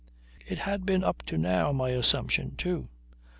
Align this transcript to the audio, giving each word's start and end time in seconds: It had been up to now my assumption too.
It 0.47 0.57
had 0.57 0.83
been 0.83 1.03
up 1.03 1.21
to 1.27 1.37
now 1.37 1.71
my 1.71 1.91
assumption 1.91 2.55
too. 2.55 2.89